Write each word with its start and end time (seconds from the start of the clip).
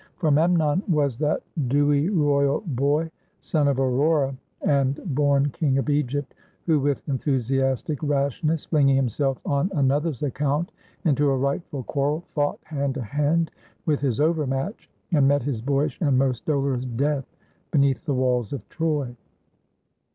For 0.17 0.31
Memnon 0.31 0.81
was 0.87 1.19
that 1.19 1.43
dewey, 1.67 2.09
royal 2.09 2.61
boy, 2.65 3.11
son 3.39 3.67
of 3.67 3.77
Aurora, 3.79 4.35
and 4.61 4.99
born 5.13 5.51
King 5.51 5.77
of 5.77 5.91
Egypt, 5.91 6.33
who, 6.65 6.79
with 6.79 7.07
enthusiastic 7.07 8.01
rashness 8.01 8.65
flinging 8.65 8.95
himself 8.95 9.45
on 9.45 9.69
another's 9.75 10.23
account 10.23 10.71
into 11.05 11.29
a 11.29 11.37
rightful 11.37 11.83
quarrel, 11.83 12.21
fought 12.33 12.57
hand 12.63 12.95
to 12.95 13.03
hand 13.03 13.51
with 13.85 14.01
his 14.01 14.19
overmatch, 14.19 14.89
and 15.11 15.27
met 15.27 15.43
his 15.43 15.61
boyish 15.61 16.01
and 16.01 16.17
most 16.17 16.47
dolorous 16.47 16.83
death 16.85 17.35
beneath 17.69 18.03
the 18.03 18.15
walls 18.15 18.53
of 18.53 18.67
Troy. 18.69 19.15